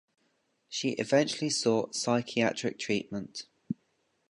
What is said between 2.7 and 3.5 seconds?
treatment.